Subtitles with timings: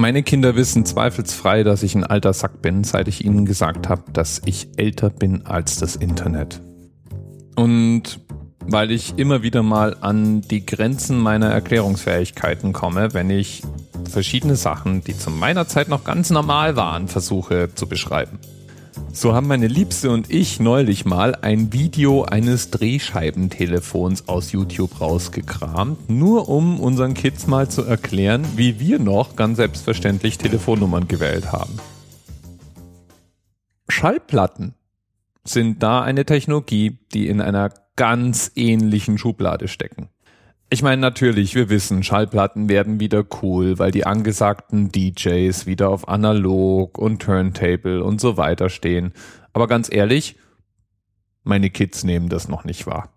[0.00, 4.04] Meine Kinder wissen zweifelsfrei, dass ich ein alter Sack bin, seit ich ihnen gesagt habe,
[4.12, 6.62] dass ich älter bin als das Internet.
[7.56, 8.20] Und
[8.60, 13.64] weil ich immer wieder mal an die Grenzen meiner Erklärungsfähigkeiten komme, wenn ich
[14.08, 18.38] verschiedene Sachen, die zu meiner Zeit noch ganz normal waren, versuche zu beschreiben.
[19.12, 26.08] So haben meine Liebste und ich neulich mal ein Video eines Drehscheibentelefons aus YouTube rausgekramt,
[26.08, 31.78] nur um unseren Kids mal zu erklären, wie wir noch ganz selbstverständlich Telefonnummern gewählt haben.
[33.88, 34.74] Schallplatten
[35.44, 40.10] sind da eine Technologie, die in einer ganz ähnlichen Schublade stecken.
[40.70, 46.08] Ich meine, natürlich, wir wissen, Schallplatten werden wieder cool, weil die angesagten DJs wieder auf
[46.08, 49.12] Analog und Turntable und so weiter stehen.
[49.54, 50.36] Aber ganz ehrlich,
[51.42, 53.14] meine Kids nehmen das noch nicht wahr.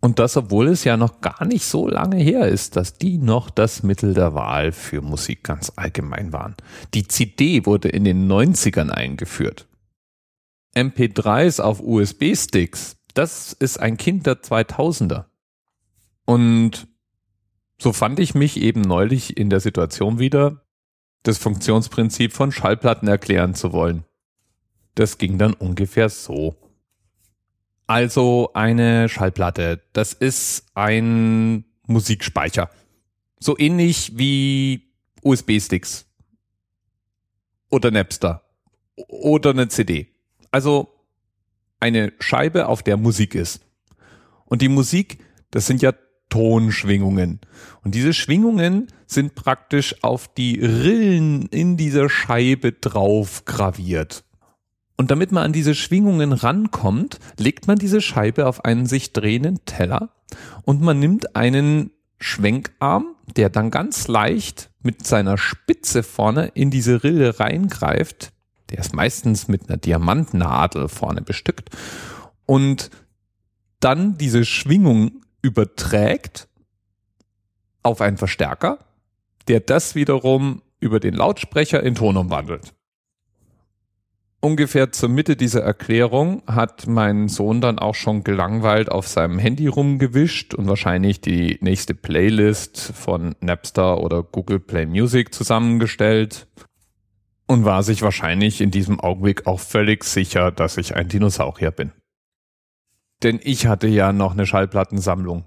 [0.00, 3.48] Und das, obwohl es ja noch gar nicht so lange her ist, dass die noch
[3.48, 6.56] das Mittel der Wahl für Musik ganz allgemein waren.
[6.92, 9.66] Die CD wurde in den 90ern eingeführt.
[10.74, 15.26] MP3s auf USB-Sticks, das ist ein Kind der 2000er.
[16.24, 16.88] Und
[17.82, 20.64] so fand ich mich eben neulich in der Situation wieder,
[21.24, 24.04] das Funktionsprinzip von Schallplatten erklären zu wollen.
[24.94, 26.56] Das ging dann ungefähr so.
[27.88, 32.70] Also eine Schallplatte, das ist ein Musikspeicher.
[33.40, 36.06] So ähnlich wie USB-Sticks.
[37.68, 38.44] Oder Napster.
[39.08, 40.06] Oder eine CD.
[40.52, 40.88] Also
[41.80, 43.60] eine Scheibe, auf der Musik ist.
[44.44, 45.18] Und die Musik,
[45.50, 45.92] das sind ja
[46.32, 47.40] Tonschwingungen.
[47.84, 54.24] Und diese Schwingungen sind praktisch auf die Rillen in dieser Scheibe drauf graviert.
[54.96, 59.62] Und damit man an diese Schwingungen rankommt, legt man diese Scheibe auf einen sich drehenden
[59.66, 60.08] Teller
[60.64, 67.04] und man nimmt einen Schwenkarm, der dann ganz leicht mit seiner Spitze vorne in diese
[67.04, 68.32] Rille reingreift.
[68.70, 71.68] Der ist meistens mit einer Diamantnadel vorne bestückt.
[72.46, 72.88] Und
[73.80, 76.48] dann diese Schwingung überträgt
[77.82, 78.78] auf einen Verstärker,
[79.48, 82.72] der das wiederum über den Lautsprecher in Ton umwandelt.
[84.44, 89.68] Ungefähr zur Mitte dieser Erklärung hat mein Sohn dann auch schon gelangweilt auf seinem Handy
[89.68, 96.48] rumgewischt und wahrscheinlich die nächste Playlist von Napster oder Google Play Music zusammengestellt
[97.46, 101.92] und war sich wahrscheinlich in diesem Augenblick auch völlig sicher, dass ich ein Dinosaurier bin.
[103.22, 105.46] Denn ich hatte ja noch eine Schallplattensammlung.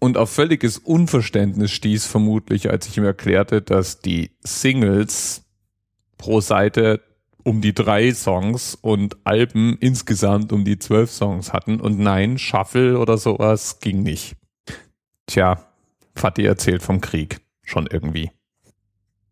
[0.00, 5.42] Und auf völliges Unverständnis stieß vermutlich, als ich ihm erklärte, dass die Singles
[6.16, 7.02] pro Seite
[7.42, 11.80] um die drei Songs und Alben insgesamt um die zwölf Songs hatten.
[11.80, 14.36] Und nein, Shuffle oder sowas ging nicht.
[15.26, 15.64] Tja,
[16.14, 17.40] Fatih erzählt vom Krieg.
[17.62, 18.30] Schon irgendwie.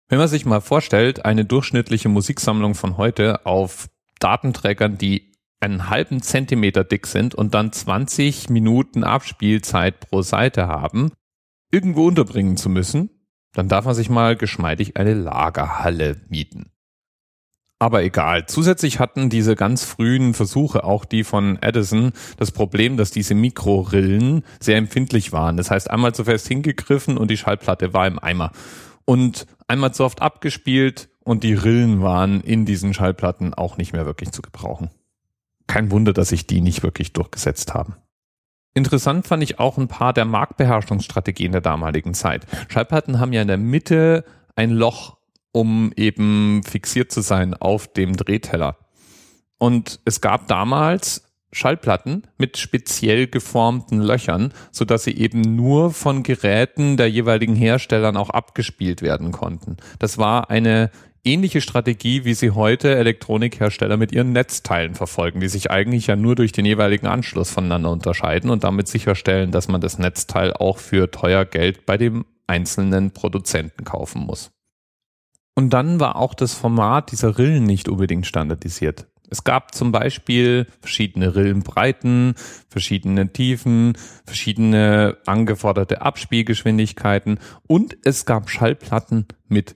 [0.08, 3.90] Wenn man sich mal vorstellt, eine durchschnittliche Musiksammlung von heute auf
[4.20, 11.12] Datenträgern, die einen halben Zentimeter dick sind und dann 20 Minuten Abspielzeit pro Seite haben,
[11.72, 13.10] irgendwo unterbringen zu müssen,
[13.54, 16.72] dann darf man sich mal geschmeidig eine Lagerhalle mieten.
[17.84, 18.46] Aber egal.
[18.46, 24.46] Zusätzlich hatten diese ganz frühen Versuche, auch die von Edison, das Problem, dass diese Mikrorillen
[24.62, 25.58] sehr empfindlich waren.
[25.58, 28.54] Das heißt, einmal zu fest hingegriffen und die Schallplatte war im Eimer.
[29.04, 34.06] Und einmal zu oft abgespielt und die Rillen waren in diesen Schallplatten auch nicht mehr
[34.06, 34.90] wirklich zu gebrauchen.
[35.68, 37.98] Kein Wunder, dass sich die nicht wirklich durchgesetzt haben.
[38.74, 42.48] Interessant fand ich auch ein paar der Marktbeherrschungsstrategien der damaligen Zeit.
[42.70, 44.24] Schallplatten haben ja in der Mitte
[44.56, 45.18] ein Loch
[45.54, 48.78] um eben fixiert zu sein auf dem Drehteller.
[49.58, 51.24] Und es gab damals
[51.54, 58.18] Schallplatten mit speziell geformten Löchern, so dass sie eben nur von Geräten der jeweiligen Herstellern
[58.18, 59.78] auch abgespielt werden konnten.
[60.00, 60.90] Das war eine
[61.24, 66.36] ähnliche Strategie, wie sie heute Elektronikhersteller mit ihren Netzteilen verfolgen, die sich eigentlich ja nur
[66.36, 71.12] durch den jeweiligen Anschluss voneinander unterscheiden und damit sicherstellen, dass man das Netzteil auch für
[71.12, 74.52] teuer Geld bei dem einzelnen Produzenten kaufen muss.
[75.56, 79.08] Und dann war auch das Format dieser Rillen nicht unbedingt standardisiert.
[79.30, 82.36] Es gab zum Beispiel verschiedene Rillenbreiten,
[82.70, 89.76] verschiedene Tiefen, verschiedene angeforderte Abspielgeschwindigkeiten und es gab Schallplatten mit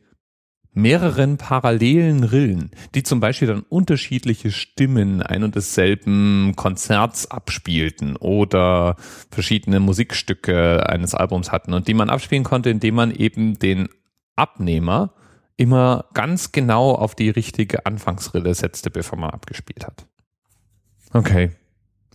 [0.73, 8.95] mehreren parallelen Rillen, die zum Beispiel dann unterschiedliche Stimmen ein und desselben Konzerts abspielten oder
[9.31, 13.89] verschiedene Musikstücke eines Albums hatten und die man abspielen konnte, indem man eben den
[14.35, 15.13] Abnehmer
[15.57, 20.05] immer ganz genau auf die richtige Anfangsrille setzte, bevor man abgespielt hat.
[21.13, 21.51] Okay,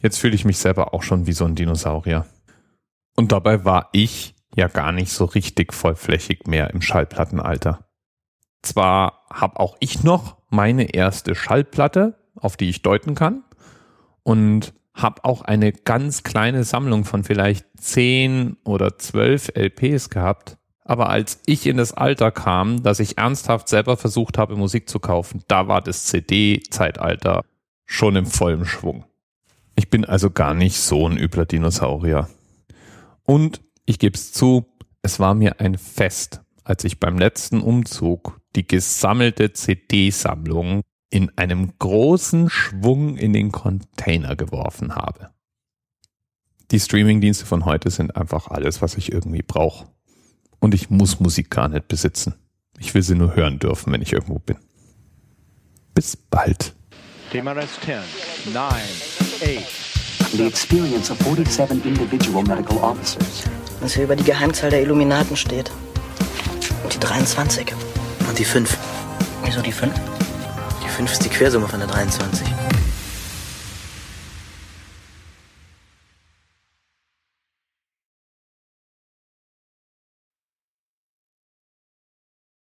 [0.03, 2.27] jetzt fühle ich mich selber auch schon wie so ein Dinosaurier.
[3.17, 7.87] Und dabei war ich ja gar nicht so richtig vollflächig mehr im Schallplattenalter.
[8.62, 13.43] Zwar habe auch ich noch meine erste Schallplatte, auf die ich deuten kann,
[14.23, 21.11] und habe auch eine ganz kleine Sammlung von vielleicht zehn oder zwölf LPs gehabt, aber
[21.11, 25.43] als ich in das Alter kam, dass ich ernsthaft selber versucht habe, Musik zu kaufen,
[25.49, 27.44] da war das CD-Zeitalter
[27.87, 29.05] schon im vollen Schwung.
[29.76, 32.29] Ich bin also gar nicht so ein übler Dinosaurier.
[33.25, 34.67] Und ich gebe es zu,
[35.02, 41.73] es war mir ein Fest, als ich beim letzten Umzug die gesammelte CD-Sammlung in einem
[41.79, 45.31] großen Schwung in den Container geworfen habe.
[46.70, 49.87] Die Streamingdienste von heute sind einfach alles, was ich irgendwie brauche.
[50.62, 52.35] Und ich muss Musik gar nicht besitzen.
[52.79, 54.56] Ich will sie nur hören dürfen, wenn ich irgendwo bin.
[55.93, 56.73] Bis bald.
[57.32, 57.97] DMRS 10,
[58.55, 60.32] 9, 8.
[60.37, 63.43] The experience of 47 individual medical officers.
[63.81, 65.73] Was hier über die Geheimzahl der Illuminaten steht.
[66.85, 67.75] Und die 23.
[68.29, 68.79] Und die 5.
[69.44, 69.93] Wieso die 5?
[70.85, 72.47] Die 5 ist die Quersumme von der 23.